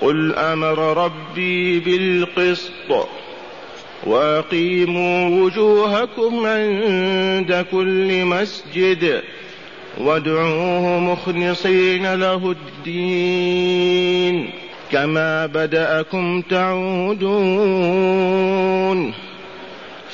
[0.00, 3.08] قل أمر ربي بالقسط
[4.06, 9.22] وأقيموا وجوهكم عند كل مسجد
[9.98, 14.50] وادعوه مخلصين له الدين.
[14.92, 17.26] كما بدأكم تعودون.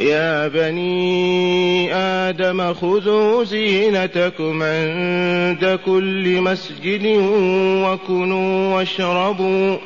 [0.00, 7.06] يا بني آدم خذوا زينتكم عند كل مسجد
[7.84, 9.76] وكلوا واشربوا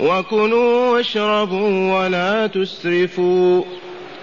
[0.00, 3.62] وكلوا واشربوا ولا تسرفوا.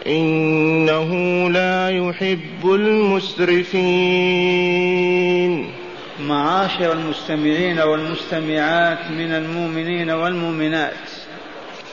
[0.08, 1.14] إنه
[1.50, 4.18] لا يحب المسرفين.
[6.28, 10.94] معاشر المستمعين والمستمعات من المؤمنين والمؤمنات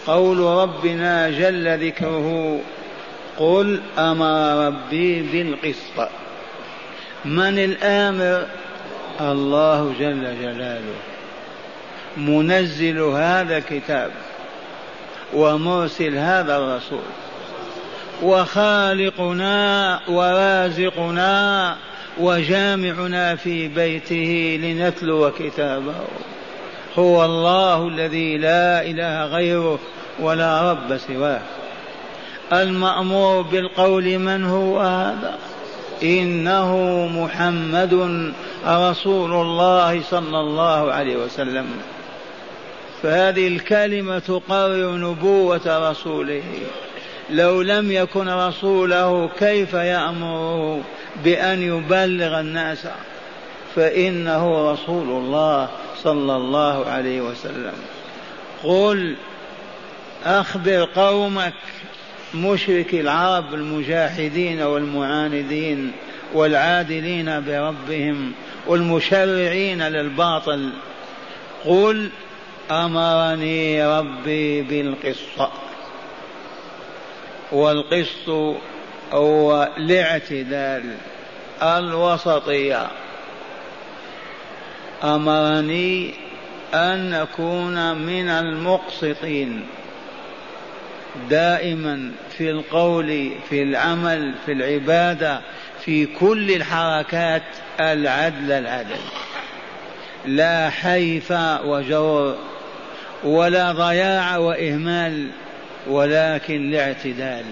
[0.06, 2.58] قول ربنا جل ذكره
[3.38, 6.08] قل أمر ربي بالقسط.
[7.24, 8.46] من الآمر؟
[9.20, 10.94] الله جل جلاله.
[12.16, 14.10] منزل هذا الكتاب
[15.34, 17.06] ومرسل هذا الرسول.
[18.22, 21.76] وخالقنا ورازقنا
[22.20, 25.94] وجامعنا في بيته لنتلو كتابه.
[26.98, 29.78] هو الله الذي لا إله غيره
[30.20, 31.40] ولا رب سواه.
[32.62, 35.38] المأمور بالقول من هو هذا؟
[36.02, 38.32] إنه محمد
[38.66, 41.66] رسول الله صلى الله عليه وسلم.
[43.02, 46.42] فهذه الكلمة تقرر نبوة رسوله.
[47.30, 50.80] لو لم يكن رسوله كيف يأمره
[51.24, 52.86] بأن يبلغ الناس؟
[53.74, 55.68] فإنه رسول الله
[56.02, 57.74] صلى الله عليه وسلم.
[58.64, 59.16] قل
[60.26, 61.54] أخبر قومك
[62.34, 65.92] مشرك العرب المجاحدين والمعاندين
[66.34, 68.32] والعادلين بربهم
[68.66, 70.70] والمشرعين للباطل.
[71.64, 72.10] قل
[72.70, 75.50] أمرني ربي بالقسط.
[77.52, 78.56] والقسط
[79.12, 80.94] هو الاعتدال
[81.62, 82.86] الوسطية.
[85.04, 86.14] أمرني
[86.74, 89.66] أن نكون من المقسطين.
[91.30, 95.40] دائما في القول في العمل في العبادة
[95.84, 97.42] في كل الحركات
[97.80, 99.00] العدل العدل.
[100.26, 101.32] لا حيف
[101.64, 102.36] وجور
[103.24, 105.28] ولا ضياع وإهمال
[105.86, 107.44] ولكن الاعتدال.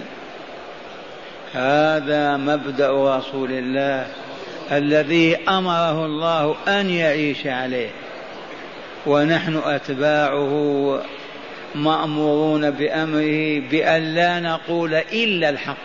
[1.54, 4.06] هذا مبدأ رسول الله
[4.72, 7.90] الذي أمره الله أن يعيش عليه.
[9.06, 11.02] ونحن أتباعه
[11.74, 15.76] مأمورون بأمره بأن لا نقول إلا الحق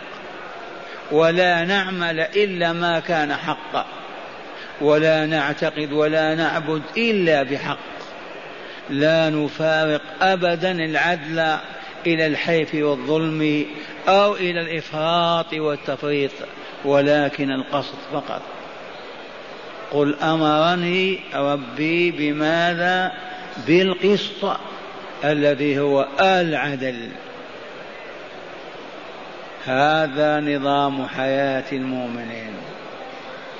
[1.10, 3.86] ولا نعمل إلا ما كان حقا
[4.80, 7.78] ولا نعتقد ولا نعبد إلا بحق.
[8.90, 11.56] لا نفارق ابدا العدل
[12.06, 13.66] إلى الحيف والظلم
[14.08, 16.30] أو إلى الإفراط والتفريط
[16.84, 18.42] ولكن القصد فقط.
[19.90, 23.12] قل أمرني ربي بماذا؟
[23.66, 24.56] بالقسط.
[25.24, 27.08] الذي هو العدل
[29.66, 32.52] هذا نظام حياة المؤمنين.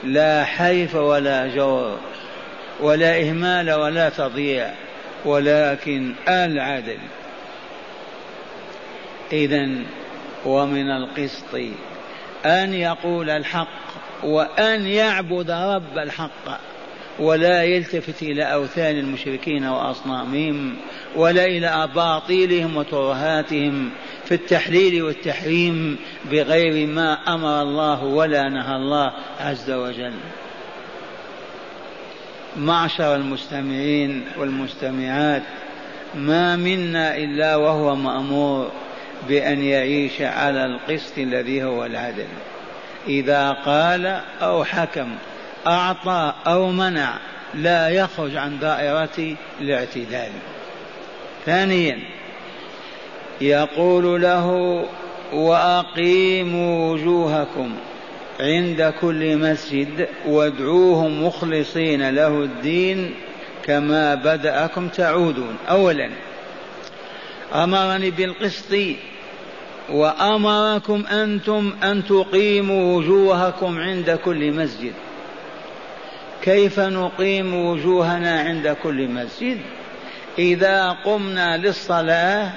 [0.04, 1.98] لا حيف ولا جور
[2.80, 4.70] ولا إهمال ولا تضييع
[5.24, 6.98] ولكن العدل
[9.32, 9.69] إذا
[10.44, 11.54] ومن القسط
[12.46, 13.69] أن يقول الحق
[14.22, 16.60] وأن يعبد رب الحق.
[17.18, 20.76] ولا يلتفت إلى أوثان المشركين وأصنامهم
[21.16, 23.90] ولا إلى أباطيلهم وترهاتهم
[24.25, 25.98] في التحليل والتحريم
[26.31, 30.14] بغير ما أمر الله ولا نهى الله عز وجل.
[32.56, 35.43] معشر المستمعين والمستمعات
[36.14, 38.70] ما منا إلا وهو مأمور
[39.28, 42.26] بأن يعيش على القسط الذي هو العدل.
[43.08, 45.08] إذا قال أو حكم
[45.66, 47.14] أعطى أو منع
[47.55, 50.31] لا يخرج عن دائرة الاعتدال.
[51.46, 51.99] ثانيا
[53.40, 54.46] يقول له
[55.32, 57.75] وأقيموا وجوهكم
[58.40, 63.14] عند كل مسجد وادعوه مخلصين له الدين
[63.64, 65.56] كما بدأكم تعودون.
[65.70, 66.10] أولا
[67.55, 68.76] أمرني بالقسط
[69.90, 74.93] وأمركم أنتم أن تقيموا وجوهكم عند كل مسجد.
[76.43, 79.58] كيف نقيم وجوهنا عند كل مسجد؟
[80.38, 82.52] إذا قمنا للصلاة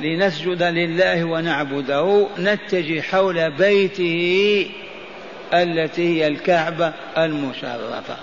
[0.00, 4.66] لنسجد لله ونعبده نتجه حول بيته
[5.54, 8.16] التي هي الكعبة المشرفة.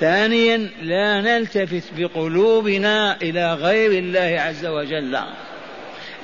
[0.00, 5.18] ثانيا لا نلتفت بقلوبنا إلى غير الله عز وجل.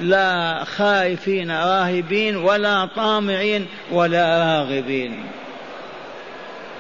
[0.00, 5.24] لا خائفين راهبين ولا طامعين ولا راغبين.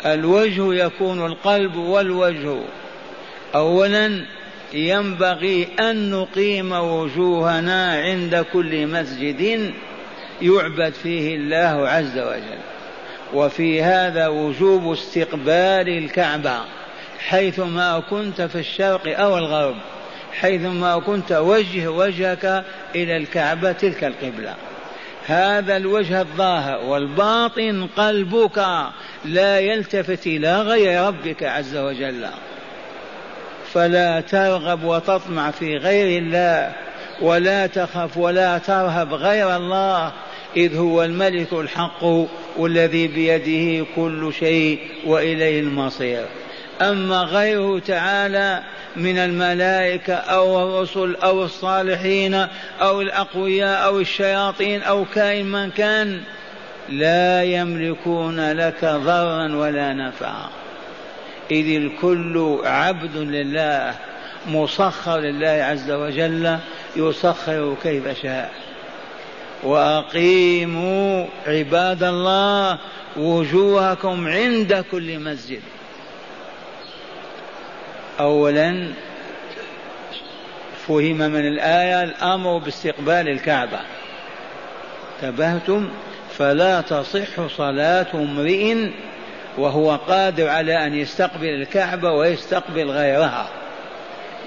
[0.06, 2.58] الوجه يكون القلب والوجه.
[3.54, 4.24] اولا
[4.72, 9.72] ينبغي أن نقيم وجوهنا عند كل مسجد
[10.42, 12.58] يعبد فيه الله عز وجل.
[13.34, 16.60] وفي هذا وجوب استقبال الكعبة
[17.18, 19.76] حيثما كنت في الشرق أو الغرب
[20.32, 22.64] حيثما كنت وجه وجهك
[22.94, 24.54] إلى الكعبة تلك القبلة.
[25.26, 28.66] هذا الوجه الظاهر والباطن قلبك
[29.24, 32.26] لا يلتفت إلى غير ربك عز وجل.
[33.72, 36.72] فلا ترغب وتطمع في غير الله
[37.20, 40.12] ولا تخف ولا ترهب غير الله
[40.56, 42.04] إذ هو الملك الحق
[42.56, 46.24] والذي بيده كل شيء وإليه المصير.
[46.80, 48.62] أما غيره تعالى
[48.96, 52.46] من الملائكة أو الرسل أو الصالحين
[52.80, 56.20] أو الأقوياء أو الشياطين أو كائن من كان
[56.88, 60.48] لا يملكون لك ضرا ولا نفعا.
[61.50, 63.94] إذ الكل عبد لله
[64.46, 66.58] مسخر لله عز وجل
[66.96, 68.50] يسخر كيف شاء.
[69.62, 72.78] وأقيموا عباد الله
[73.16, 75.60] وجوهكم عند كل مسجد.
[78.20, 78.92] أولا
[80.86, 83.80] فهم من الآية الأمر باستقبال الكعبة.
[85.22, 85.88] تبهتم
[86.38, 88.76] فلا تصح صلاة امرئ
[89.58, 93.48] وهو قادر على أن يستقبل الكعبة ويستقبل غيرها.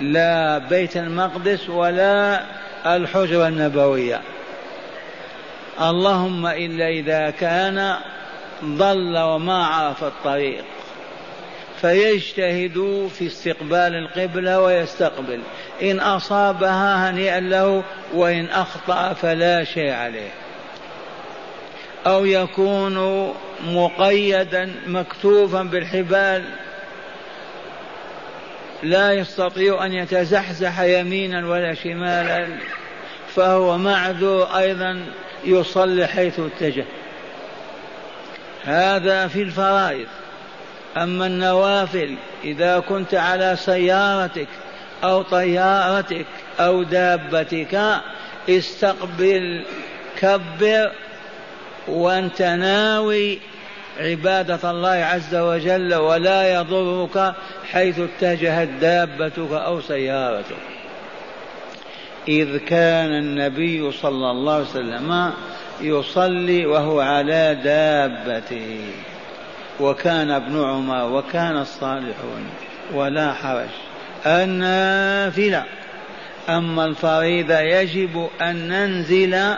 [0.02, 2.44] لا بيت المقدس ولا
[2.86, 4.22] الحجرة النبوية.
[5.82, 7.96] اللهم إلا إذا كان
[8.64, 10.64] ضل وما عرف الطريق.
[11.82, 15.40] فيجتهد في استقبال القبلة ويستقبل.
[15.82, 17.84] إن أصابها هنيئا له
[18.14, 20.30] وإن أخطأ فلا شيء عليه.
[22.08, 23.28] أو يكون
[23.66, 26.44] مقيدا مكتوفا بالحبال
[28.84, 32.48] لا يستطيع أن يتزحزح يمينا ولا شمالا
[33.36, 35.06] فهو معذور أيضا
[35.46, 36.86] يصلي حيث اتجه.
[38.66, 40.08] هذا في الفرائض.
[41.04, 44.48] أما النوافل إذا كنت على سيارتك
[45.04, 46.26] أو طيارتك
[46.60, 48.02] أو دابتك
[48.50, 49.66] استقبل
[50.20, 50.92] كبر
[51.88, 53.40] وأنت ناوي
[54.00, 57.34] عبادة الله عز وجل ولا يضرك
[57.72, 60.56] حيث اتجهت دابتك أو سيارتك.
[62.28, 65.34] إذ كان النبي صلى الله عليه وسلم
[65.82, 68.80] يصلي وهو على دابته.
[69.80, 72.46] وكان ابن عمر وكان الصالحون
[72.94, 73.70] ولا حرج.
[74.26, 75.64] النافلة
[76.50, 79.56] أما الفريضة يجب أن ننزل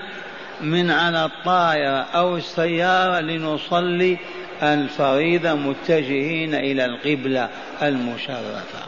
[0.62, 4.18] من على الطائرة أو السيارة لنصلي
[4.64, 7.50] الفريضة متجهين إلى القبلة
[7.82, 8.80] المشرفة.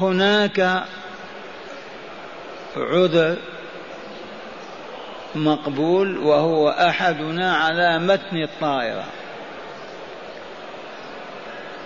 [0.00, 0.84] هناك
[2.76, 3.36] عذر
[5.44, 9.04] مقبول وهو أحدنا على متن الطائرة.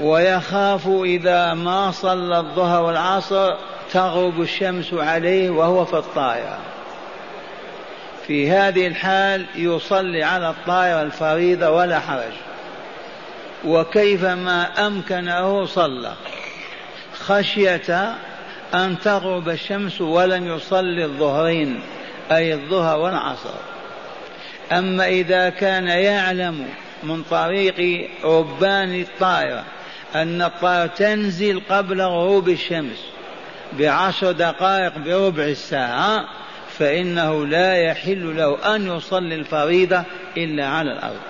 [0.01, 3.55] ويخاف إذا ما صلى الظهر والعصر
[3.93, 6.59] تغرب الشمس عليه وهو في الطائرة.
[8.27, 12.33] في هذه الحال يصلي على الطائرة الفريضة ولا حرج.
[13.65, 16.13] وكيفما أمكنه صلى.
[17.15, 18.15] خشية
[18.75, 21.83] أن تغرب الشمس ولم يصلي الظهرين.
[22.37, 23.55] أي الظهر والعصر.
[24.73, 26.69] أما إذا كان يعلم
[27.03, 29.65] من طريق ربان الطائرة
[30.15, 33.07] أن الطائرة تنزل قبل غروب الشمس
[33.79, 36.25] بعشر دقائق بربع الساعة
[36.79, 40.03] فإنه لا يحل له أن يصلي الفريضة
[40.37, 41.21] إلا على الأرض.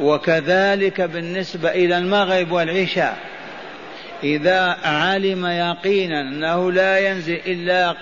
[0.00, 3.18] وكذلك بالنسبة إلى المغرب والعشاء
[4.22, 7.96] إذا علم يقينا أنه لا ينزل إلا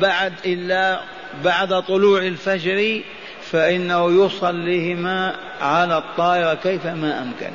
[0.00, 1.00] بعد إلا
[1.44, 3.00] بعد طلوع الفجر
[3.42, 7.52] فإنه يصليهما على الطائرة كيفما أمكن.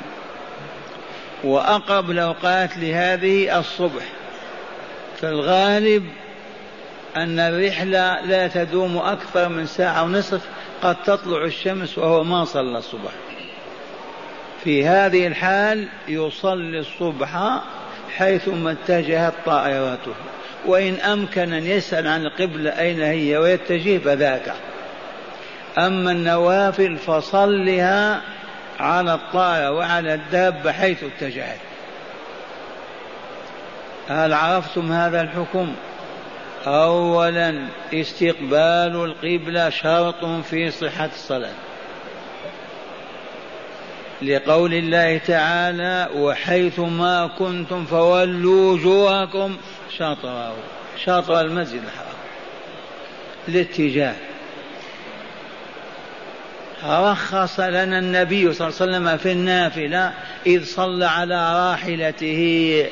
[1.43, 4.03] وأقرب الأوقات لهذه الصبح.
[5.19, 6.03] في الغالب
[7.15, 10.41] أن الرحلة لا تدوم أكثر من ساعة ونصف
[10.83, 13.11] قد تطلع الشمس وهو ما صلى الصبح.
[14.63, 17.61] في هذه الحال يصلي الصبح
[18.17, 20.13] حيثما اتجهت طائرته.
[20.67, 24.53] وإن أمكن أن يسأل عن القبلة أين هي ويتجه فذاك.
[25.77, 28.21] أما النوافل فصلها
[28.79, 31.59] على الطائرة وعلى الدابة حيث اتجهت.
[34.09, 35.75] هل عرفتم هذا الحكم؟
[36.67, 41.53] أولا استقبال القبلة شرط في صحة الصلاة.
[44.21, 49.57] لقول الله تعالى وحيث ما كنتم فولوا وجوهكم
[49.97, 50.55] شطره
[51.05, 52.15] شطر المسجد الحرام
[53.47, 54.15] الاتجاه
[56.83, 60.13] رخص لنا النبي صلى الله عليه وسلم في النافلة
[60.45, 62.85] إذ صلى على راحلته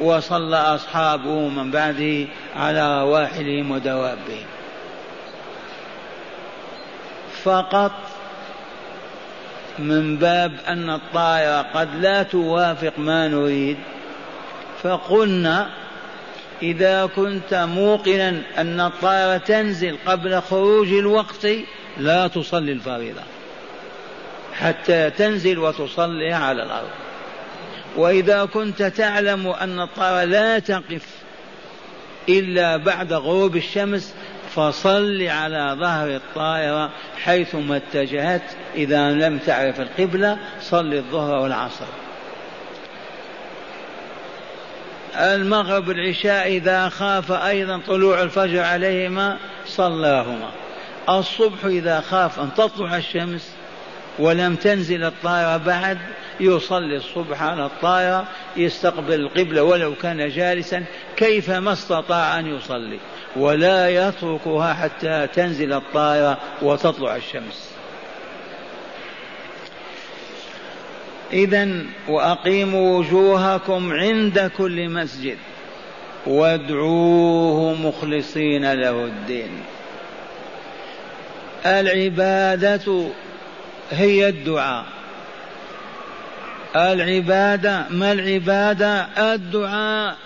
[0.00, 4.46] وصلى أصحابه من بعده على رواحلهم ودوابهم.
[7.42, 7.92] فقط
[9.78, 13.76] من باب أن الطائرة قد لا توافق ما نريد
[14.82, 15.70] فقلنا
[16.62, 21.46] إذا كنت موقنا أن الطائرة تنزل قبل خروج الوقت
[21.98, 23.22] لا تصلي الفريضة
[24.54, 26.90] حتى تنزل وتصلي على الأرض.
[27.96, 31.06] وإذا كنت تعلم أن الطائرة لا تقف
[32.28, 34.14] إلا بعد غروب الشمس
[34.54, 36.90] فصل على ظهر الطائرة
[37.24, 38.42] حيثما اتجهت.
[38.74, 41.86] إذا لم تعرف القبلة صل الظهر والعصر.
[45.16, 50.50] المغرب العشاء إذا خاف أيضا طلوع الفجر عليهما صلاهما.
[51.08, 53.50] الصبح إذا خاف أن تطلع الشمس
[54.18, 55.98] ولم تنزل الطائرة بعد
[56.40, 58.24] يصلي الصبح على الطائرة
[58.56, 60.84] يستقبل القبلة ولو كان جالسا
[61.16, 62.98] كيفما استطاع أن يصلي.
[63.36, 67.65] ولا يتركها حتى تنزل الطائرة وتطلع الشمس.
[71.32, 71.68] إذا
[72.08, 75.36] وأقيموا وجوهكم عند كل مسجد.
[76.26, 79.50] وادعوه مخلصين له الدين.
[81.66, 83.08] العبادة
[83.90, 84.84] هي الدعاء.
[86.76, 90.16] العبادة ما العبادة؟ الدعاء.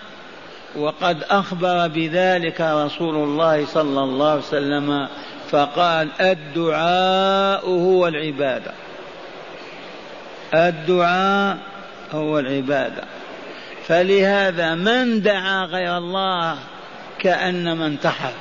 [0.75, 5.07] وقد أخبر بذلك رسول الله صلى الله عليه وسلم
[5.49, 8.71] فقال الدعاء هو العبادة.
[10.53, 11.57] الدعاء
[12.13, 13.03] هو العبادة.
[13.87, 16.57] فلهذا من دعا غير الله
[17.19, 18.31] كأنما انتحر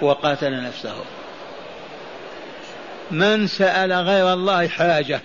[0.00, 0.94] وقتل نفسه.
[3.10, 5.20] من سأل غير الله حاجة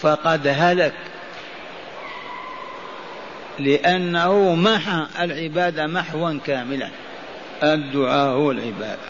[0.00, 0.94] فقد هلك.
[3.58, 6.88] لأنه محى العبادة محوا كاملا.
[7.62, 9.09] الدعاء هو العبادة.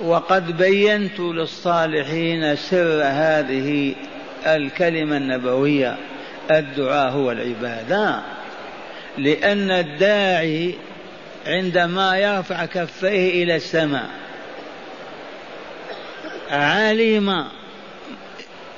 [0.00, 3.94] وقد بينت للصالحين سر هذه
[4.46, 5.96] الكلمة النبوية
[6.50, 8.20] الدعاء هو العبادة.
[9.18, 10.74] لأن الداعي
[11.46, 14.10] عندما يرفع كفيه إلى السماء
[16.50, 17.44] علم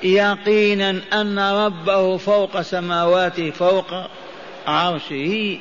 [0.02, 3.94] يقينا أن ربه فوق سماواته فوق
[4.66, 5.58] عرشه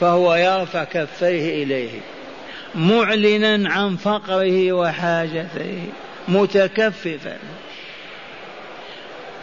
[0.00, 2.00] فهو يرفع كفيه إليه.
[2.78, 5.82] معلنا عن فقره وحاجته
[6.28, 7.36] متكففا.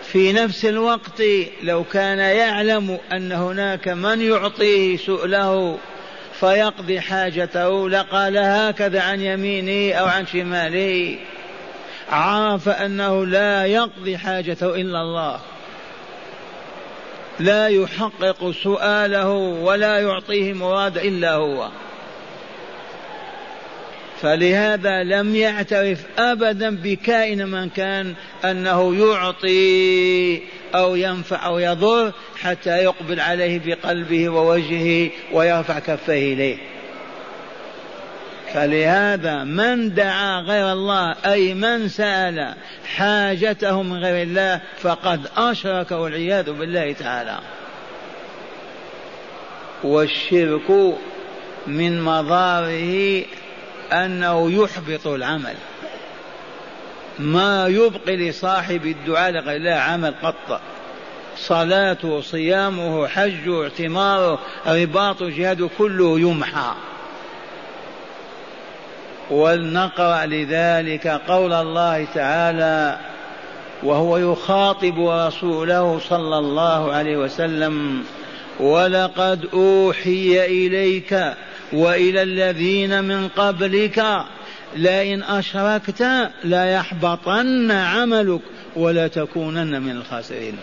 [0.04, 1.22] في نفس الوقت
[1.64, 5.78] لو كان يعلم أن هناك من يعطيه سؤله
[6.40, 11.18] فيقضي حاجته لقال هكذا عن يمينه أو عن شماله
[12.10, 15.40] عرف أنه لا يقضي حاجته إلا الله.
[17.40, 21.70] لا يحقق سؤاله ولا يعطيه مراد إلا هو.
[24.22, 28.14] فلهذا لم يعترف ابدا بكائن من كان
[28.46, 30.42] أنه يعطي
[30.76, 36.58] أو ينفع أو يضر حتى يقبل عليه بقلبه ووجهه ويرفع كفيه إليه.
[38.54, 42.56] فلهذا من دعا غير الله أي من سأل
[42.96, 47.40] حاجته من غير الله فقد اشرك والعياذ بالله تعالى.
[49.84, 50.96] والشرك
[51.68, 53.24] من مضاره
[53.92, 55.56] أنه يحبط العمل.
[57.20, 60.62] ما يبقي لصاحب الدعاء لغير عمل قط.
[61.38, 66.74] صلاته صيامه حجه اعتماره رباطه جهاده كله يمحى.
[69.32, 72.98] ولنقرأ لذلك قول الله تعالى
[73.84, 78.04] وهو يخاطب رسوله صلى الله عليه وسلم
[78.60, 81.34] ولقد أوحي إليك
[81.74, 84.24] وإلى الذين من قبلك
[84.76, 88.42] لئن أشركت ليحبطن عملك
[88.76, 90.58] ولا تكونن من الخاسرين.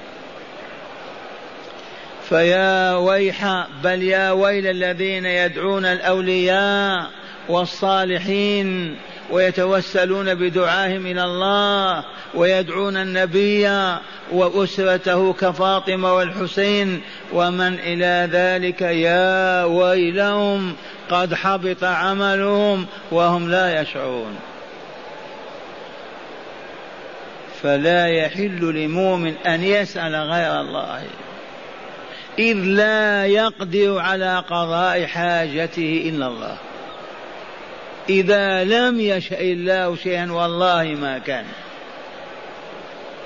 [2.29, 7.11] فيا ويح بل يا ويل الذين يدعون الأولياء
[7.49, 8.97] والصالحين
[9.31, 13.69] ويتوسلون بدعائهم إلى الله ويدعون النبي
[14.33, 17.03] وأسرته كفاطمة والحسين
[17.33, 20.75] ومن إلى ذلك يا ويلهم
[21.11, 24.37] قد حبط عملهم وهم لا يشعرون.
[27.63, 31.03] فلا يحل لمؤمن أن يسأل غير الله.
[32.39, 36.57] إذ لا يقدر على قضاء حاجته إلا الله.
[38.09, 41.45] إذا لم يشأ الله شيئا والله ما كان.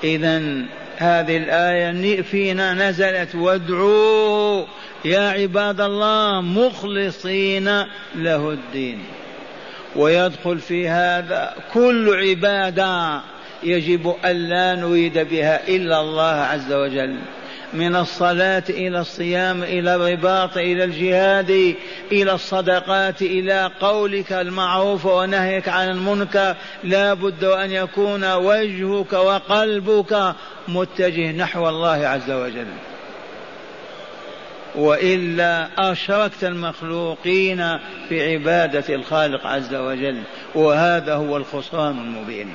[0.03, 0.41] إذا
[0.97, 4.65] هذه الآية فينا نزلت وادعوا
[5.05, 7.83] يا عباد الله مخلصين
[8.15, 9.03] له الدين.
[9.95, 13.21] ويدخل في هذا كل عبادة
[13.63, 17.15] يجب ألا نريد بها إلا الله عز وجل.
[17.73, 21.75] من الصلاة إلى الصيام إلى الرباط إلى الجهاد
[22.11, 26.55] إلى الصدقات إلى قولك المعروف ونهيك عن المنكر.
[26.83, 30.35] لا بد أن يكون وجهك وقلبك
[30.67, 32.67] متجه نحو الله عز وجل.
[34.75, 37.77] وإلا أشركت المخلوقين
[38.09, 40.23] في عبادة الخالق عز وجل
[40.55, 42.53] وهذا هو الخسران المبين.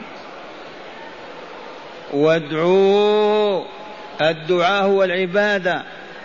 [2.12, 3.64] وادعوا
[4.30, 5.82] الدعاء هو العبادة.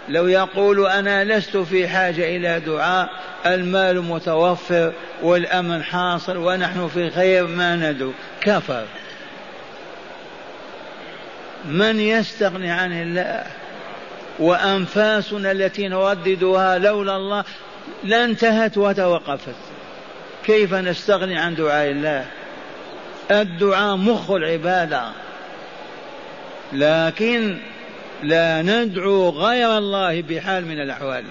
[0.10, 3.10] لو يقول أنا لست في حاجة إلى دعاء
[3.46, 8.12] المال متوفر والأمن حاصل ونحن في خير ما ندعو.
[8.42, 8.86] كفر.
[11.66, 13.44] من يستغني عن الله؟
[14.40, 17.44] وأنفاسنا التي نرددها لولا الله
[18.04, 19.56] لانتهت وتوقفت.
[20.46, 22.26] كيف نستغني عن دعاء الله؟
[23.32, 25.04] الدعاء مخ العبادة.
[26.74, 27.58] لكن
[28.24, 31.24] لا ندعو غير الله بحال من الأحوال.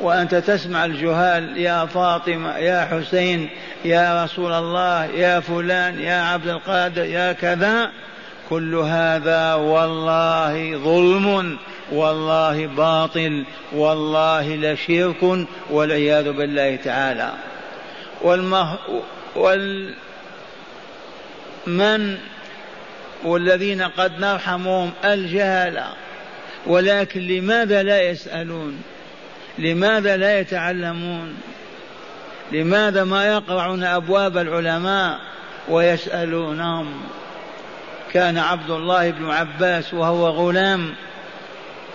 [0.00, 3.48] وأنت تسمع الجهال يا فاطمة يا حسين
[3.84, 7.90] يا رسول الله يا فلان يا عبد القادر يا كذا
[8.50, 11.58] كل هذا والله ظلم
[11.92, 17.32] والله باطل والله لشرك والعياذ بالله تعالى.
[18.22, 18.78] والمه
[19.36, 19.94] وال
[21.66, 22.18] من
[23.24, 25.86] والذين قد نرحمهم الجهلة
[26.66, 28.82] ولكن لماذا لا يسألون؟
[29.58, 31.36] لماذا لا يتعلمون؟
[32.52, 35.18] لماذا ما يقرعون أبواب العلماء
[35.68, 37.00] ويسألونهم؟
[38.12, 40.94] كان عبد الله بن عباس وهو غلام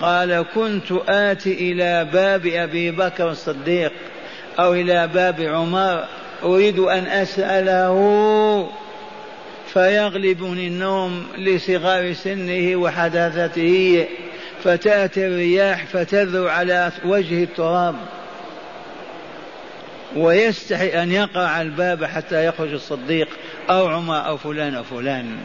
[0.02, 3.92] قال كنت آتي إلى باب أبي بكر الصديق
[4.60, 6.06] أو إلى باب عمر.
[6.44, 8.70] أريد أن أسأله
[9.76, 14.08] فيغلبني النوم لصغار سنه وحداثته
[14.64, 17.96] فتأتي الرياح فتذر على وجه التراب.
[20.16, 23.28] ويستحي أن يقع الباب حتى يخرج الصديق
[23.70, 25.38] أو عمر أو فلان أو فلان.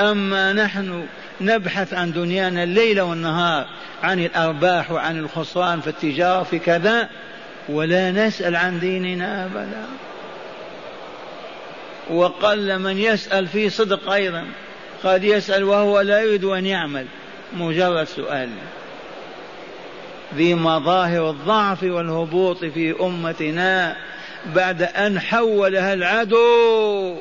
[0.00, 1.06] أما نحن
[1.40, 3.66] نبحث عن دنيانا الليل والنهار
[4.02, 7.08] عن الأرباح وعن الخسران في التجارة في كذا
[7.68, 9.86] ولا نسأل عن ديننا أبدا.
[12.10, 14.44] وقل من يسأل في صدق أيضا
[15.04, 17.06] قد يسأل وهو لا يريد أن يعمل.
[17.56, 18.48] مجرد سؤال.
[20.34, 23.96] ذي مظاهر الضعف والهبوط في أمتنا
[24.54, 27.16] بعد أن حولها العدو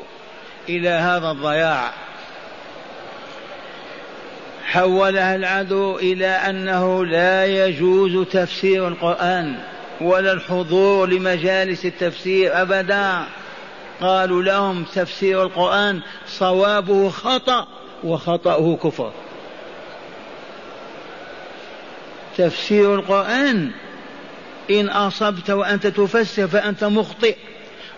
[0.70, 1.92] إلى هذا الضياع.
[4.66, 9.56] حولها العدو إلى أنه لا يجوز تفسير القرآن
[10.02, 13.26] ولا الحضور لمجالس التفسير أبدا.
[14.02, 17.68] قالوا لهم تفسير القرآن صوابه خطأ
[18.04, 19.12] وخطأه كفر.
[22.38, 23.72] تفسير القرآن
[24.72, 27.36] إن أصبت وأنت تفسر فأنت مخطئ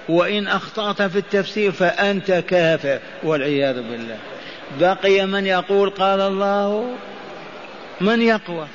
[0.10, 4.18] وإن أخطأت في التفسير فأنت كافر والعياذ بالله.
[4.80, 6.96] بقي من يقول قال الله؟
[8.02, 8.68] من يقوى؟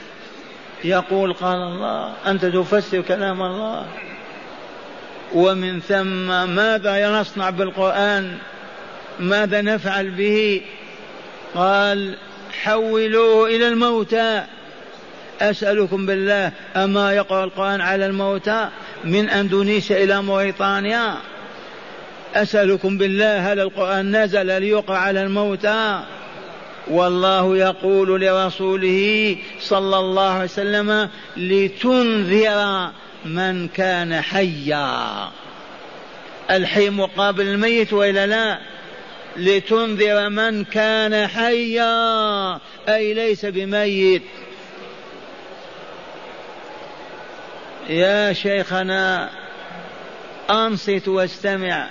[0.85, 3.87] يقول قال الله أنت تفسر كلام الله.
[5.35, 8.39] ومن ثم ماذا نصنع بالقرآن؟
[9.21, 10.63] ماذا نفعل به؟
[11.55, 12.17] قال
[12.63, 14.45] حولوه إلى الموتى.
[15.41, 18.69] أسألكم بالله أما يقرأ القرآن على الموتى
[19.05, 21.17] من أندونيسيا إلى موريطانيا
[22.35, 26.03] أسألكم بالله هل القرآن نزل ليقرأ على الموتى؟
[26.91, 32.91] والله يقول لرسوله صلى الله عليه وسلم لتنذر
[33.25, 35.31] من كان حيا.
[36.51, 38.59] الحي مقابل الميت وإلا لا؟
[39.37, 42.55] لتنذر من كان حيا.
[42.89, 44.23] أي ليس بميت.
[47.89, 49.31] يا شيخنا
[50.51, 51.89] أنصت واستمع.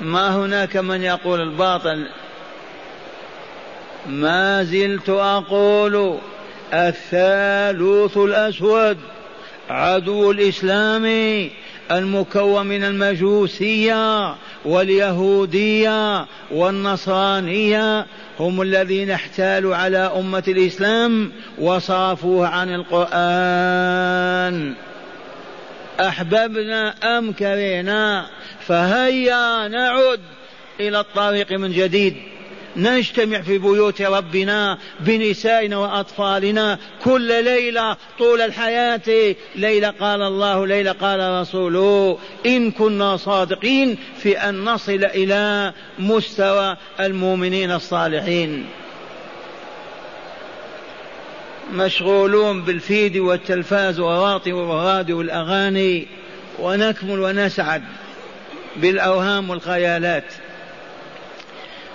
[0.00, 2.08] ما هناك من يقول الباطل؟
[4.06, 6.18] ما زلت أقول
[6.72, 8.98] الثالوث الأسود.
[9.68, 11.04] عدو الإسلام
[11.90, 18.06] المكون من المجوسية واليهودية والنصرانية
[18.40, 24.74] هم الذين احتالوا على أمة الإسلام وصرفوها عن القرآن.
[26.00, 28.26] أحببنا أم كرهنا
[28.66, 30.20] فهيا نعد
[30.80, 32.16] إلى الطريق من جديد.
[32.76, 39.36] نجتمع في بيوت ربنا بنسائنا وأطفالنا كل ليلة طول الحياة.
[39.54, 47.70] ليلة قال الله ليلة قال رسوله إن كنا صادقين في أن نصل إلى مستوى المؤمنين
[47.70, 48.66] الصالحين.
[51.72, 56.06] مشغولون بالفيد والتلفاز والراديو والأغاني
[56.58, 57.82] ونكمل ونسعد
[58.76, 60.24] بالأوهام والخيالات.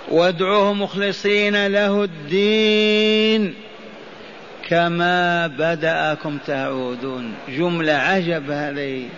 [0.08, 3.54] وادعوه مخلصين له الدين
[4.68, 7.34] كما بدأكم تعودون.
[7.48, 9.08] جملة عجب هذه.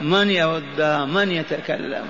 [0.00, 2.04] من يردها من يتكلم؟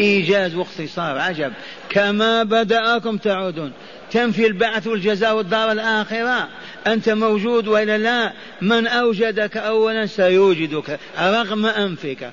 [0.00, 1.52] إيجاز واختصار عجب.
[1.90, 3.72] كما بدأكم تعودون.
[4.10, 6.48] تنفي البعث والجزاء والدار الآخرة
[6.86, 10.98] أنت موجود وإلا لا؟ من أوجدك أولا سيوجدك.
[11.20, 12.30] رغم أنفك.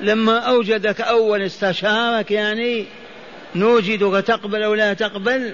[0.00, 2.86] لما أوجدك أولا استشارك يعني
[3.54, 5.52] نوجدك تقبل أو لا تقبل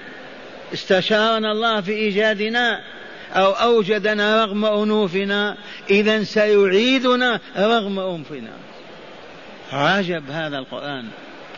[0.73, 2.81] استشارنا الله في إيجادنا
[3.33, 5.57] أو أوجدنا رغم أنوفنا.
[5.89, 8.51] إذا سيعيدنا رغم أنفنا.
[9.71, 11.05] عجب هذا القرآن.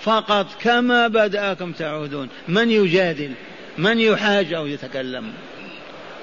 [0.02, 2.30] فقط كما بدأكم تعودون.
[2.48, 3.32] من يجادل؟
[3.78, 5.32] من يحاج أو يتكلم؟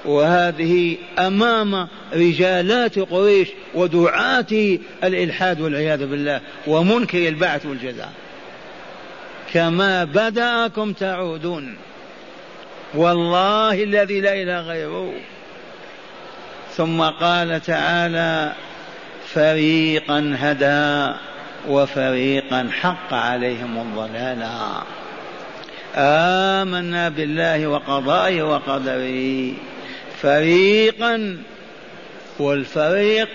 [0.05, 8.13] وهذه أمام رجالات قريش ودعاة الإلحاد والعياذ بالله ومنكر البعث والجزاء.
[9.53, 11.77] كما بدأكم تعودون.
[12.93, 15.13] والله الذي لا إله غيره.
[16.75, 18.53] ثم قال تعالى
[19.33, 21.17] فريقا هدى
[21.67, 24.83] وفريقا حق عليهم الضلالة
[25.95, 29.53] آمنا بالله وقضائه وقدره.
[30.21, 31.37] فريقا
[32.39, 33.29] والفريق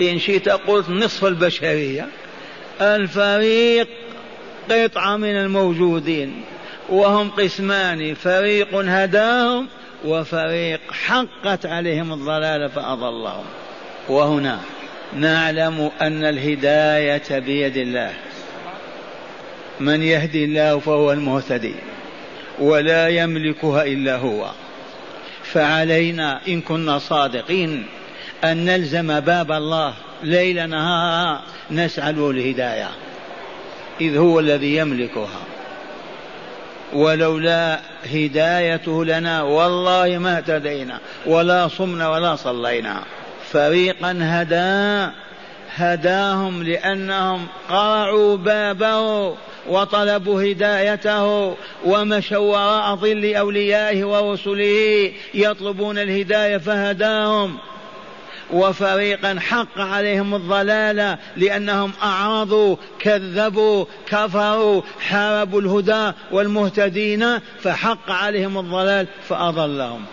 [0.00, 2.06] إن شئت قلت نصف البشرية.
[2.80, 3.88] الفريق
[4.70, 6.44] قطعة من الموجودين
[6.88, 9.66] وهم قسمان فريق هداهم
[10.04, 13.44] وفريق حقت عليهم الضلالة فأضلهم.
[14.08, 14.60] وهنا
[15.16, 18.12] نعلم أن الهداية بيد الله.
[19.80, 21.74] من يهدي الله فهو المهتدي
[22.58, 24.50] ولا يملكها إلا هو.
[25.52, 27.86] فعلينا إن كنا صادقين
[28.44, 32.88] أن نلزم باب الله ليل نهارا نسعى له الهداية
[34.00, 35.40] إذ هو الذي يملكها.
[36.92, 37.80] ولولا
[38.12, 43.02] هدايته لنا والله ما اهتدينا ولا صمنا ولا صلينا.
[43.52, 45.12] فريقا هدى
[45.76, 49.34] هداهم لأنهم قرعوا بابه
[49.68, 57.58] وطلبوا هدايته ومشوا وراء ظل أوليائه ورسله يطلبون الهداية فهداهم.
[58.52, 70.04] وفريقا حق عليهم الضلالة لأنهم أعرضوا كذبوا كفروا حاربوا الهدى والمهتدين فحق عليهم الضلال فأضلهم.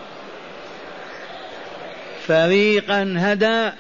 [2.27, 3.71] فريقا هدى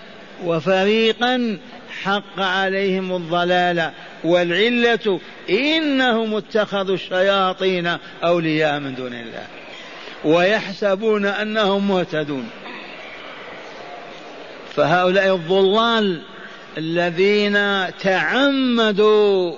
[0.43, 1.57] وفريقا
[2.03, 3.91] حق عليهم الضلاله
[4.23, 9.47] والعلة إنهم اتخذوا الشياطين أولياء من دون الله.
[10.25, 12.49] ويحسبون أنهم مهتدون.
[14.75, 16.21] فهؤلاء الضلال
[16.77, 19.53] الذين تعمدوا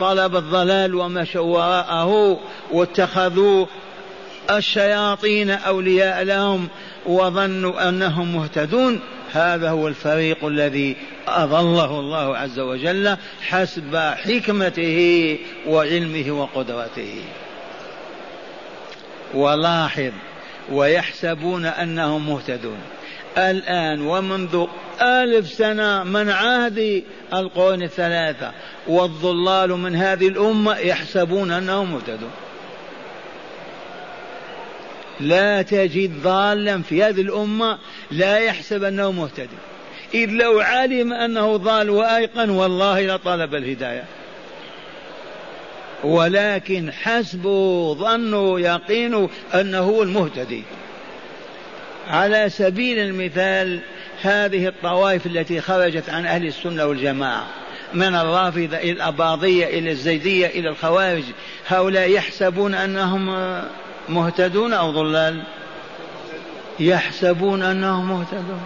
[0.00, 2.40] طلب الضلال ومشوا وراءه
[2.72, 3.66] واتخذوا
[4.50, 6.68] الشياطين أولياء لهم
[7.06, 9.00] وظنوا أنهم مهتدون.
[9.32, 10.96] هذا هو الفريق الذي
[11.28, 17.22] أضله الله عز وجل حسب حكمته وعلمه وقدرته.
[19.34, 20.12] ولاحظ
[20.72, 22.78] ويحسبون أنهم مهتدون.
[23.38, 24.66] الآن ومنذ
[25.02, 27.02] ألف سنة من عهد
[27.34, 28.52] القرون الثلاثة
[28.86, 32.30] والضلال من هذه الأمة يحسبون أنهم مهتدون.
[35.20, 37.78] لا تجد ضالا في هذه الأمة
[38.10, 39.56] لا يحسب أنه مهتدي
[40.14, 44.04] إذ لو علم أنه ضال وأيقن والله لطلب الهداية.
[46.04, 50.62] ولكن حسبه ظنه يقين أنه المهتدي.
[52.12, 53.80] على سبيل المثال
[54.22, 57.46] هذه الطوائف التي خرجت عن أهل السنة والجماعة.
[57.94, 61.22] من الرافضة إلى الأباضية إلى الزيدية إلى الخوارج
[61.68, 63.26] هؤلاء يحسبون أنهم
[64.08, 65.42] مهتدون أو ضلال؟
[66.80, 68.60] يحسبون أنهم مهتدون.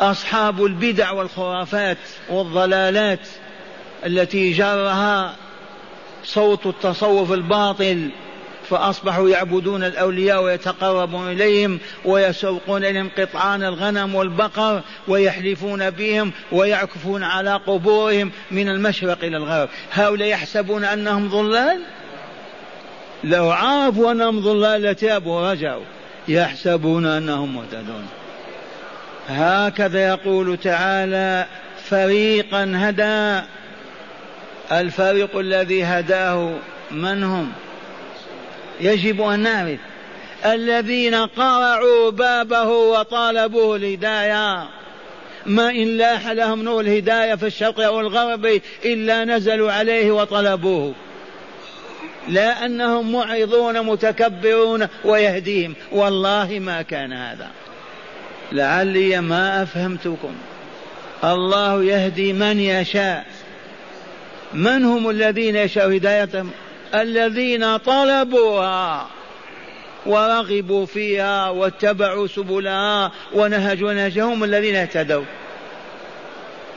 [0.00, 3.28] أصحاب البدع والخرافات والضلالات
[4.06, 5.36] التي جرها
[6.24, 8.10] صوت التصوف الباطل
[8.70, 18.32] فأصبحوا يعبدون الأولياء ويتقربون إليهم ويسوقون إليهم قطعان الغنم والبقر ويحلفون بهم ويعكفون على قبورهم
[18.50, 19.68] من المشرق إلى الغرب.
[19.92, 21.80] هؤلاء يحسبون أنهم ضلال؟
[23.24, 25.84] لو عرفوا أنهم ضلال لتابوا ورجعوا.
[26.28, 28.06] يحسبون أنهم مهتدون.
[29.28, 31.46] هكذا يقول تعالى
[31.84, 33.46] فريقا هدى.
[34.72, 36.52] الفريق الذي هداه
[36.90, 37.52] من هم؟
[38.80, 39.78] يجب أن نعرف.
[40.46, 44.68] الذين قرعوا بابه وطالبوه الهداية.
[45.46, 50.92] ما إن لاح لهم نور الهداية في الشرق أو الغرب إلا نزلوا عليه وطلبوه.
[52.28, 55.74] لا أنهم معرضون متكبرون ويهديهم.
[55.92, 57.48] والله ما كان هذا.
[58.52, 60.34] لعلي ما أفهمتكم.
[61.24, 63.26] الله يهدي من يشاء.
[64.54, 66.50] من هم الذين يشاء هدايتهم؟
[66.94, 69.06] الذين طلبوها
[70.06, 75.24] ورغبوا فيها واتبعوا سبلها ونهجوا نهجهم الذين اهتدوا.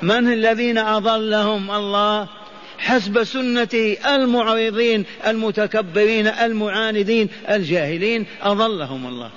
[0.02, 2.28] من الذين أضلهم الله؟
[2.78, 9.30] حسب سنته المعرضين المتكبرين المعاندين الجاهلين أضلهم الله.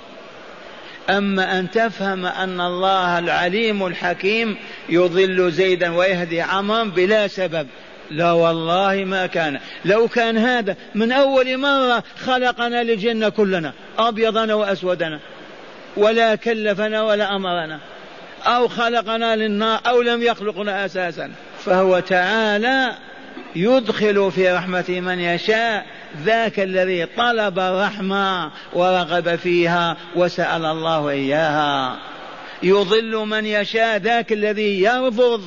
[1.09, 4.55] أما أن تفهم أن الله العليم الحكيم
[4.89, 7.67] يضل زيدا ويهدي عمرا بلا سبب.
[8.11, 9.59] لا والله ما كان.
[9.85, 15.19] لو كان هذا من أول مرة خلقنا للجنة كلنا أبيضنا وأسودنا
[15.97, 17.79] ولا كلفنا ولا أمرنا
[18.45, 21.31] أو خلقنا للنار أو لم يخلقنا أساسا.
[21.65, 22.93] فهو تعالى
[23.55, 25.85] يدخل في رحمته من يشاء
[26.23, 31.97] ذاك الذي طلب الرحمة ورغب فيها وسأل الله إياها.
[32.63, 35.43] يضل من يشاء ذاك الذي يرفض.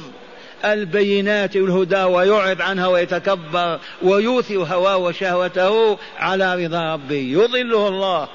[0.64, 7.16] البينات والهدى ويعرض عنها ويتكبر ويوثي هواه وشهوته على رضا ربه.
[7.16, 8.28] يضله الله.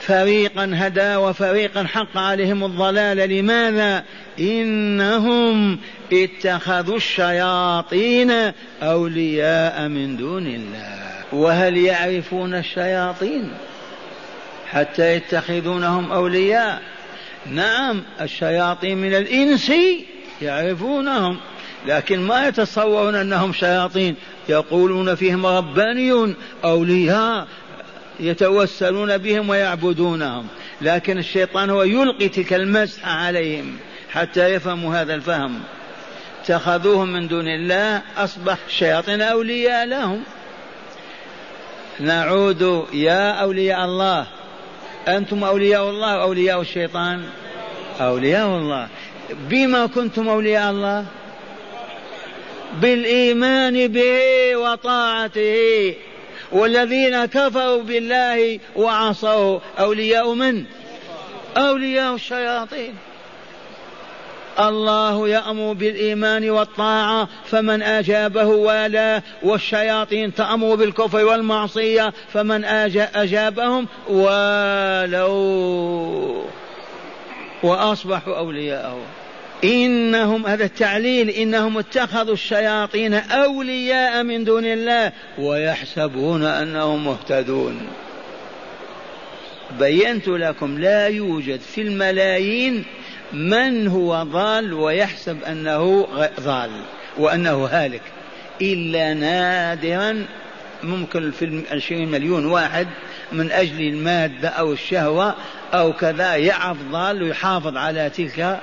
[0.00, 3.16] فريقا هدى وفريقا حق عليهم الضلال.
[3.16, 4.04] لماذا؟
[4.40, 5.78] إنهم
[6.12, 11.10] اتخذوا الشياطين أولياء من دون الله.
[11.32, 13.52] وهل يعرفون الشياطين
[14.70, 16.82] حتى يتخذونهم أولياء؟
[17.46, 19.72] نعم الشياطين من الإنس
[20.42, 21.36] يعرفونهم.
[21.86, 24.16] لكن ما يتصورون أنهم شياطين
[24.48, 27.46] يقولون فيهم ربانيون أولياء
[28.20, 30.46] يتوسلون بهم ويعبدونهم.
[30.80, 33.76] لكن الشيطان هو يلقي تلك المسحه عليهم
[34.10, 35.60] حتى يفهموا هذا الفهم.
[36.42, 40.22] اتخذوهم من دون الله أصبح الشياطين أولياء لهم.
[42.00, 44.26] نعود يا أولياء الله
[45.08, 47.24] أنتم أولياء الله أولياء الشيطان؟
[48.00, 48.88] أولياء الله.
[49.50, 51.06] بما كنتم أولياء الله
[52.72, 55.94] بالإيمان به وطاعته
[56.52, 60.64] والذين كفروا بالله وعصوا أولياء من؟
[61.56, 62.94] أولياء الشياطين.
[64.60, 72.64] الله يأمر بالإيمان والطاعة فمن أجابه والاه والشياطين تأمر بالكفر والمعصية فمن
[73.14, 75.40] أجابهم والوا
[77.62, 78.98] وأصبحوا أولياءه.
[79.64, 87.80] إنهم هذا التعليل إنهم اتخذوا الشياطين أولياء من دون الله ويحسبون أنهم مهتدون.
[89.78, 92.84] بينت لكم لا يوجد في الملايين
[93.32, 96.08] من هو ضال ويحسب أنه
[96.40, 96.70] ضال
[97.18, 98.02] وأنه هالك
[98.62, 100.26] إلا نادرا
[100.82, 102.86] ممكن في العشرين مليون واحد
[103.32, 105.34] من أجل المادة أو الشهوة
[105.74, 108.60] أو كذا يعرف ضال ويحافظ على تلك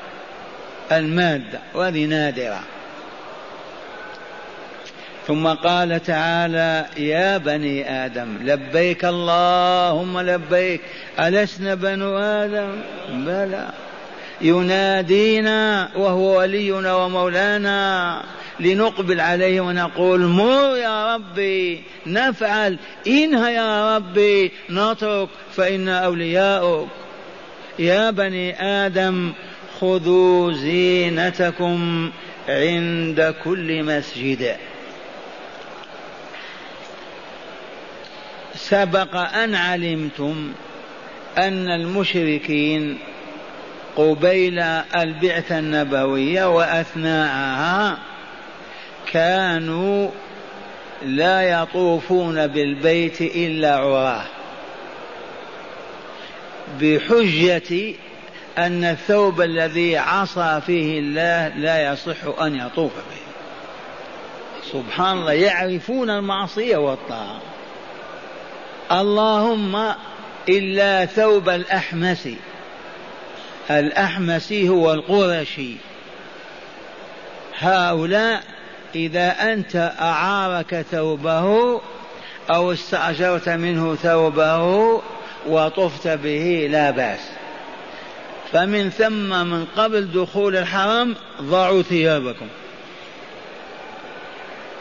[0.92, 2.60] المادة وهذه نادرة.
[5.28, 10.82] ثم قال تعالى يا بني آدم لبيك اللهم لبيك.
[11.20, 12.72] ألسنا بنو آدم؟
[13.10, 13.68] بلى.
[14.42, 18.24] ينادينا وهو ولينا ومولانا
[18.60, 22.78] لنقبل عليه ونقول مر يا ربي نفعل.
[23.08, 26.88] انهى يا ربي نترك فإنا أولياؤك.
[27.80, 29.34] يا بني آدم
[29.82, 32.12] خذوا زينتكم
[32.50, 34.56] عند كل مسجد.
[38.56, 40.52] سبق أن علمتم
[41.38, 42.98] أن المشركين
[43.96, 44.60] قبيل
[44.96, 47.98] البعثة النبوية وأثناءها
[49.12, 50.10] كانوا
[51.06, 54.24] لا يطوفون بالبيت إلا عراه.
[56.82, 57.94] بحجة
[58.58, 63.28] أن الثوب الذي عصى فيه الله لا يصح أن يطوف به.
[64.72, 67.40] سبحان الله يعرفون المعصية والطاعة.
[68.92, 69.94] اللهم
[70.50, 72.30] إلا ثوب الأحمس.
[73.72, 75.76] الأحمسي هو القرشي.
[77.60, 78.44] هؤلاء
[78.96, 81.82] إذا أنت أعارك ثوبه
[82.50, 85.02] أو استأجرت منه ثوبه
[85.48, 87.37] وطفت به لا بأس.
[88.52, 92.48] فمن ثم من قبل دخول الحرم ضعوا ثيابكم.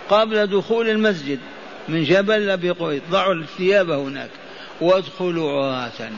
[0.08, 1.38] قبل دخول المسجد
[1.88, 4.30] من جبل أبي قريظ ضعوا الثياب هناك.
[4.80, 6.10] وادخلوا عراة.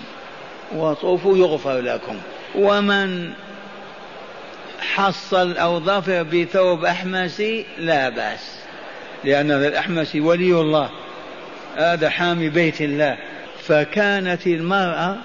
[0.75, 2.17] وطوفوا يغفر لكم.
[2.55, 3.33] ومن
[4.81, 8.59] حصل أو ظفر بثوب أحمسي لا بأس.
[9.25, 10.91] لأن هذا الأحمسي ولي الله.
[11.77, 13.19] هذا حامي بيت الله.
[13.63, 15.17] فكانت المرأة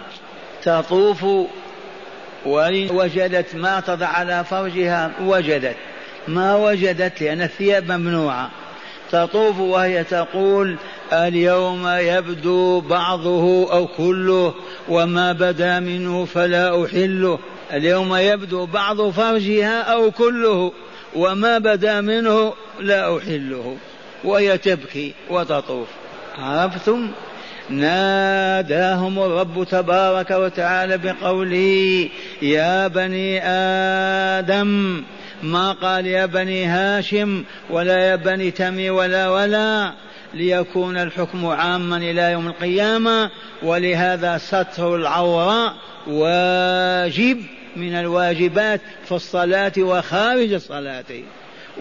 [0.64, 1.26] تطوف
[2.46, 5.76] وجدت ما تضع على فرجها وجدت.
[6.28, 8.52] ما وجدت لأن الثياب ممنوعة.
[9.12, 10.78] تطوف وهي تقول
[11.14, 14.54] اليوم يبدو بعضه أو كله
[14.90, 17.40] وما بدا منه فلا أحله.
[17.74, 20.72] اليوم يبدو بعض فرجها أو كله
[21.16, 23.78] وما بدا منه لا أحله.
[24.24, 25.88] وهي تبكي وتطوف.
[26.40, 27.12] عرفتم؟
[27.70, 32.10] ناداهم الرب تبارك وتعالى بقوله
[32.42, 33.46] يا بني
[34.40, 35.04] آدم
[35.44, 39.94] ما قال يا بني هاشم ولا يا بني تمي ولا ولا
[40.34, 43.30] ليكون الحكم عاما إلى يوم القيامة
[43.64, 45.74] ولهذا ستر العوراء
[46.08, 47.38] واجب
[47.76, 51.04] من الواجبات في الصلاة وخارج الصلاة.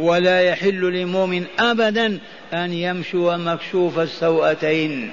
[0.01, 2.19] ولا يحل لمؤمن ابدا
[2.53, 5.13] أن يمشو مكشوف السوأتين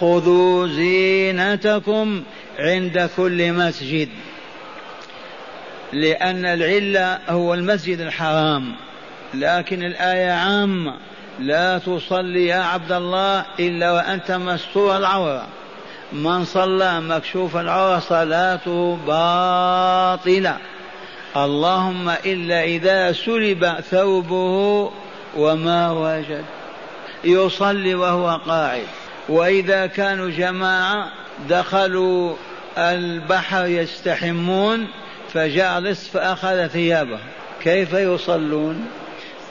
[0.00, 2.22] خذوا زينتكم
[2.58, 4.08] عند كل مسجد
[5.92, 8.74] لأن العلة هو المسجد الحرام.
[9.34, 10.94] لكن الآية عامة
[11.38, 15.46] لا تصلي يا عبد الله إلا وأنت مستور العورة.
[16.12, 20.56] من صلى مكشوف العورة صلاته باطلة.
[21.36, 24.90] اللهم إلا إذا سلب ثوبه
[25.36, 26.44] وما وجد.
[27.24, 28.86] يصلي وهو قاعد.
[29.28, 31.12] وإذا كانوا جماعة
[31.48, 32.34] دخلوا
[32.78, 34.88] البحر يستحمون
[35.32, 37.18] فجاء لص فأخذ ثيابه.
[37.62, 38.86] كيف يصلون؟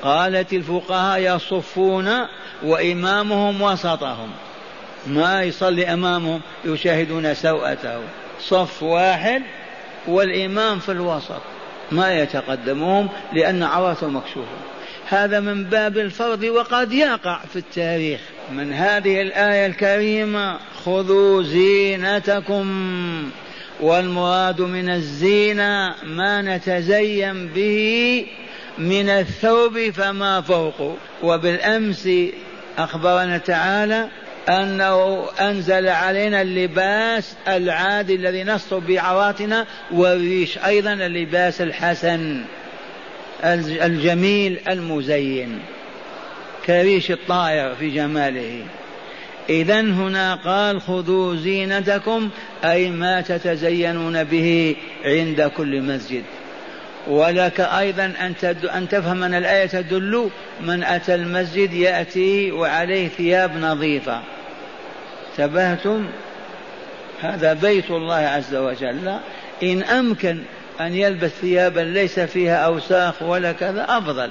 [0.02, 2.10] قالت الفقهاء يصفون
[2.64, 4.32] وإمامهم وسطهم.
[5.08, 8.00] ما يصلي أمامهم؟ يشاهدون سوءته.
[8.40, 9.42] صف واحد
[10.08, 11.42] والإمام في الوسط.
[11.92, 14.58] ما يتقدمهم لأن عورته مكشوفة.
[15.08, 18.20] هذا من باب الفرض وقد يقع في التاريخ.
[18.52, 22.66] من هذه الآية الكريمة خذوا زينتكم
[23.80, 28.26] والمراد من الزينة ما نتزين به
[28.78, 32.10] من الثوب فما فوقه وبالأمس
[32.78, 34.08] أخبرنا تعالى
[34.50, 42.42] أنه أنزل علينا اللباس العادي الذي نستر بعوراتنا والريش أيضا اللباس الحسن
[43.44, 45.60] الجميل المزين.
[46.66, 48.66] كريش الطائر في جماله.
[49.50, 52.30] إذا هنا قال خذوا زينتكم
[52.64, 54.76] أي ما تتزينون به
[55.06, 56.24] عند كل مسجد.
[57.08, 58.14] ولك أيضا
[58.76, 60.30] أن تفهم أن الآية تدل
[60.62, 64.22] من أتى المسجد يأتي وعليه ثياب نظيفة.
[65.38, 66.06] تبهتم
[67.22, 69.18] هذا بيت الله عز وجل.
[69.64, 70.38] إن أمكن
[70.82, 74.30] أن يلبس ثيابا ليس فيها أوساخ ولا كذا أفضل.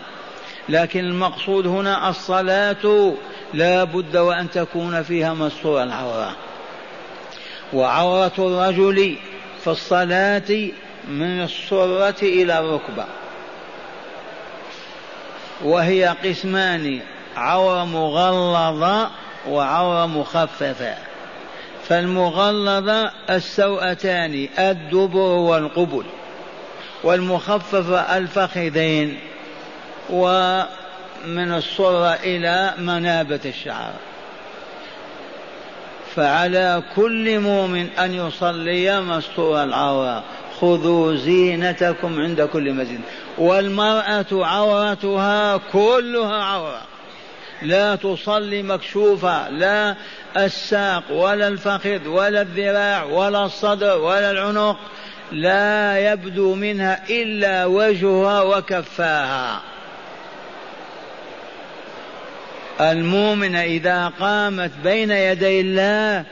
[0.69, 3.12] لكن المقصود هنا الصلاة
[3.55, 6.37] لا بد وأن تكون فيها مستور العورة.
[7.73, 9.17] وعورة الرجل
[9.65, 10.71] في الصلاة
[11.09, 13.05] من السرة إلى الركبة.
[15.65, 17.01] وهي قسمان
[17.37, 19.11] عورة مغلظة
[19.49, 20.95] وعورة مخففة.
[21.89, 26.05] فالمغلظة السوأتان الدبر والقبل.
[27.05, 29.19] والمخففة الفخذين.
[30.11, 33.93] ومن الصرة إلى منابة الشعر.
[36.17, 40.23] فعلى كل مؤمن أن يصلي مستور العورة.
[40.61, 43.01] خذوا زينتكم عند كل مسجد.
[43.39, 46.83] والمرأة عورتها كلها عورة.
[47.63, 49.95] لا تصلي مكشوفة لا
[50.37, 54.77] الساق ولا الفخذ ولا الذراع ولا الصدر ولا العنق.
[55.33, 59.61] لا يبدو منها إلا وجهها وكفاها.
[62.81, 66.25] المؤمن إذا قامت بين يدي الله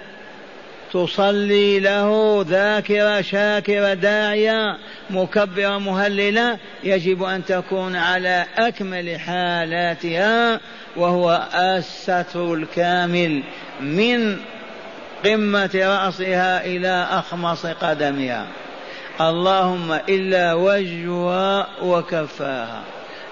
[0.93, 4.79] تصلي له ذاكرة شاكرة داعية
[5.11, 10.61] مكبرة مهللة يجب أن تكون على أكمل حالاتها
[10.97, 13.43] وهو الستر الكامل
[13.81, 14.37] من
[15.25, 18.47] قمة رأسها إلى أخمص قدمها.
[19.21, 22.83] اللهم إلا وجهها وكفاها.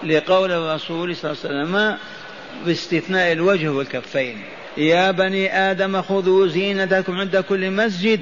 [0.02, 1.98] لقول الرسول صلى الله عليه وسلم
[2.66, 4.36] باستثناء الوجه والكفين.
[4.76, 8.20] يا بني آدم خذوا زينتكم عند كل مسجد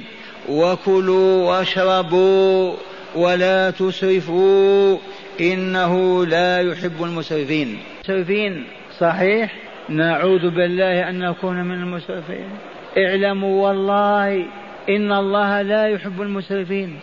[0.49, 2.73] وكلوا واشربوا
[3.15, 4.97] ولا تسرفوا
[5.41, 7.77] إنه لا يحب المسرفين.
[8.03, 8.65] مسرفين
[8.99, 9.55] صحيح؟
[9.89, 12.49] نعوذ بالله أن نكون من المسرفين.
[12.97, 14.45] اعلموا والله
[14.89, 16.99] إن الله لا يحب المسرفين.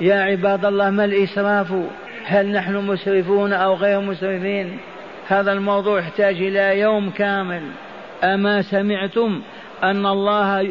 [0.00, 1.72] يا عباد الله ما الإسراف؟
[2.24, 4.78] هل نحن مسرفون أو غير مسرفين؟
[5.28, 7.62] هذا الموضوع يحتاج إلى يوم كامل.
[8.24, 9.40] أما سمعتم
[9.82, 10.62] أن الله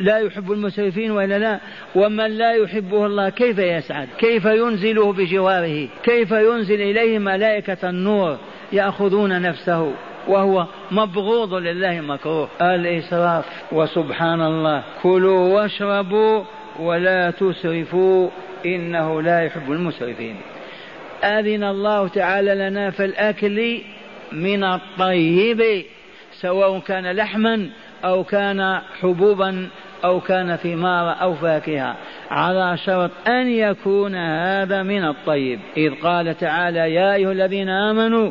[0.00, 1.60] لا يحب المسرفين ولا لا
[1.94, 8.36] ومن لا يحبه الله كيف يسعد؟ كيف ينزله بجواره؟ كيف ينزل إليه ملائكة النور
[8.72, 9.92] يأخذون نفسه؟
[10.28, 12.48] وهو مبغوض لله مكروه.
[12.62, 13.44] الإسراف.
[13.72, 14.82] وسبحان الله.
[15.02, 16.44] كلوا واشربوا
[16.80, 18.30] ولا تسرفوا
[18.66, 20.36] إنه لا يحب المسرفين.
[21.24, 23.80] أذن الله تعالى لنا في الأكل
[24.32, 25.84] من الطيب
[26.40, 27.70] سواء كان لحما
[28.04, 29.68] أو كان حبوبا
[30.04, 31.96] أو كان ثمار أو فاكهة
[32.30, 35.60] على شرط أن يكون هذا من الطيب.
[35.76, 38.30] إذ قال تعالى يا أيها الذين آمنوا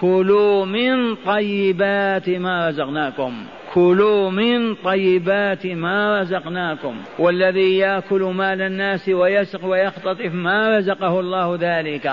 [0.00, 9.64] كلوا من طيبات ما رزقناكم كلوا من طيبات ما رزقناكم والذي يأكل مال الناس ويسق
[9.64, 12.12] ويختطف ما رزقه الله ذلك.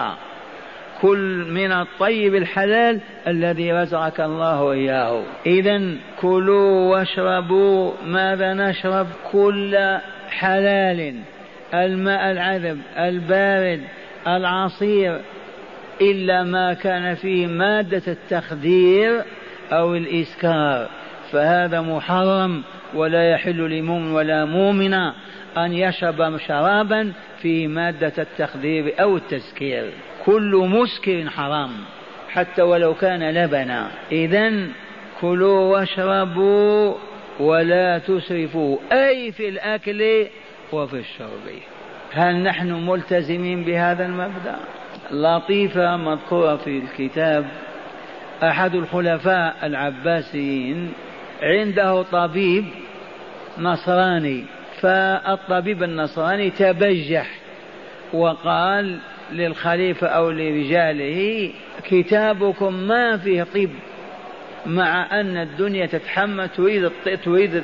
[1.02, 5.82] كل من الطيب الحلال الذي رزقك الله اياه اذا
[6.22, 9.98] كلوا واشربوا ماذا نشرب؟ كل
[10.30, 11.16] حلال.
[11.74, 13.82] الماء العذب البارد
[14.28, 15.20] العصير
[16.02, 19.22] إلا ما كان فيه مادة التخدير
[19.72, 20.88] أو الإسكار.
[21.32, 25.14] فهذا محرم ولا يحل لمؤمن ولا مؤمنة
[25.58, 29.92] أن يشرب شرابا في مادة التخدير أو التسكير.
[30.26, 31.72] كل مسكر حرام.
[32.30, 33.92] حتى ولو كان لبنا.
[34.12, 34.68] إذا
[35.22, 36.96] كلوا واشربوا
[37.40, 38.78] ولا تسرفوا.
[38.92, 40.28] أي في الأكل
[40.72, 41.48] وفي الشرب.
[42.14, 44.56] هل نحن ملتزمين بهذا المبدأ؟
[45.12, 47.46] لطيفة مذكورة في الكتاب.
[48.44, 50.94] أحد الخلفاء العباسيين.
[51.42, 52.66] عنده طبيب
[53.60, 54.46] نصراني.
[54.82, 57.28] فالطبيب النصراني تبجح
[58.14, 59.00] وقال
[59.32, 61.52] للخليفة أو لرجاله
[61.84, 63.70] كتابكم ما فيه طب
[64.66, 66.92] مع أن الدنيا تتحمل تريد
[67.24, 67.64] تريد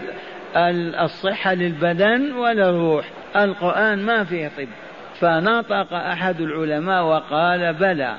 [1.02, 3.06] الصحة للبدن ولا الروح
[3.36, 4.68] القرآن ما فيه طب.
[5.20, 8.16] فنطق أحد العلماء وقال بلى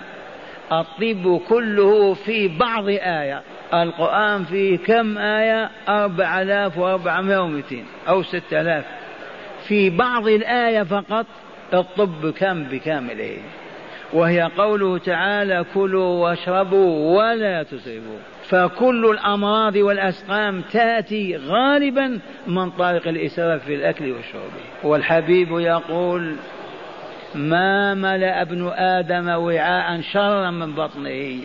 [0.72, 3.42] الطب كله في بعض آية.
[3.74, 8.84] القرآن فيه كم آية؟ أربع آلاف وأربعمائة ومئتين أو ستة آلاف.
[9.68, 11.26] في بعض الآية فقط
[11.74, 13.36] الطب كم بكامله.
[14.12, 23.64] وهي قوله تعالى كلوا واشربوا ولا تسرفوا فكل الأمراض والأسقام تأتي غالبا من طريق الإسراف
[23.64, 24.50] في الأكل والشرب.
[24.82, 26.36] والحبيب يقول
[27.34, 31.40] ما ملأ ابن آدم وعاء شرا من بطنه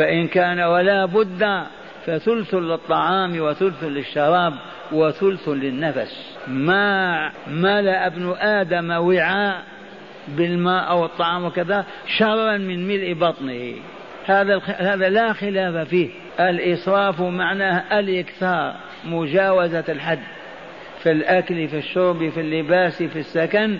[0.00, 1.64] فإن كان ولا بد
[2.06, 4.54] فثلث للطعام وثلث للشراب
[4.92, 6.36] وثلث للنفس.
[6.48, 9.62] ما ملأ ابن آدم وعاء
[10.28, 11.84] بالماء أو الطعام وكذا
[12.18, 13.74] شرا من ملء بطنه.
[14.26, 16.08] هذا هذا لا خلاف فيه.
[16.40, 18.74] الإسراف معناه الإكثار
[19.04, 20.22] مجاوزة الحد.
[21.02, 23.78] في الأكل في الشرب في اللباس في السكن.